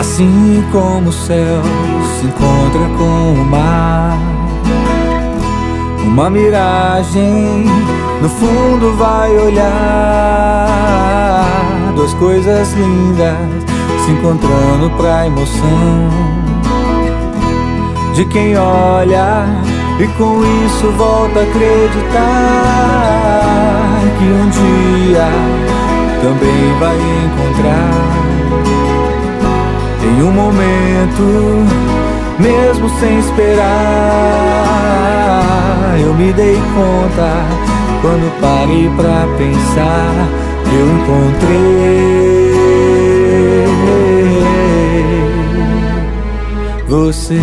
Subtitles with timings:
[0.00, 1.62] Assim como o céu
[2.18, 4.16] se encontra com o mar.
[6.02, 7.66] Uma miragem
[8.22, 9.66] no fundo vai olhar.
[11.94, 13.36] Duas coisas lindas
[14.02, 16.08] se encontrando pra emoção.
[18.14, 19.44] De quem olha
[19.98, 22.22] e com isso volta a acreditar
[24.18, 25.28] que um dia
[26.22, 26.96] também vai
[27.26, 28.39] encontrar
[31.00, 31.22] momento,
[32.38, 33.66] mesmo sem esperar.
[36.00, 37.46] Eu me dei conta
[38.02, 40.28] quando parei pra pensar
[40.72, 41.80] eu encontrei
[46.88, 47.40] você.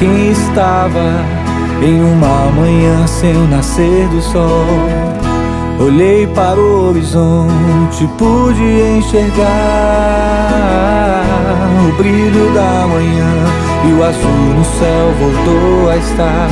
[0.00, 1.22] Quem estava
[1.82, 4.66] em uma manhã sem o nascer do sol.
[5.78, 8.62] Olhei para o horizonte, pude
[8.98, 9.36] enxergar
[11.86, 13.44] o brilho da manhã
[13.88, 16.48] e o azul no céu voltou a estar.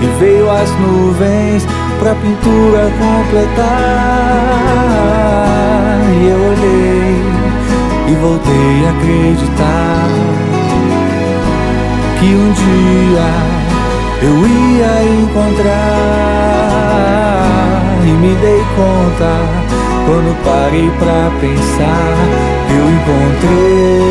[0.00, 1.66] E veio as nuvens
[1.98, 4.62] pra pintura completar.
[12.22, 13.30] Que um dia
[14.22, 14.92] eu ia
[15.22, 15.72] encontrar
[18.04, 19.32] e me dei conta
[20.06, 22.14] quando parei pra pensar
[22.70, 24.01] eu encontrei